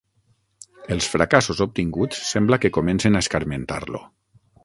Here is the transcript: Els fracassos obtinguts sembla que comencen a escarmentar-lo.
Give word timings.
Els 0.95 1.09
fracassos 1.15 1.61
obtinguts 1.65 2.23
sembla 2.31 2.59
que 2.63 2.73
comencen 2.79 3.19
a 3.19 3.23
escarmentar-lo. 3.27 4.03